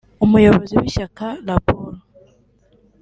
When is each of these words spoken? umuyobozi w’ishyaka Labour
umuyobozi 0.25 0.73
w’ishyaka 0.79 1.25
Labour 1.47 1.91